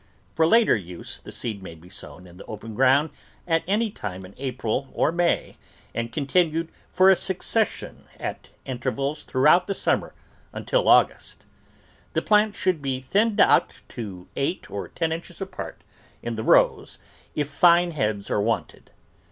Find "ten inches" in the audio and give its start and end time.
14.87-15.39